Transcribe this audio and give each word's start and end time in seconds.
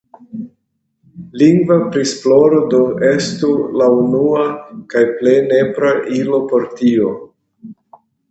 Lingva 1.41 1.75
prisploro 1.95 2.61
do 2.71 2.79
estu 3.11 3.51
la 3.81 3.89
unua 3.99 4.47
kaj 4.95 5.05
plej 5.21 5.37
nepra 5.53 5.91
ilo 6.23 6.43
por 6.53 6.67
tio. 6.81 7.13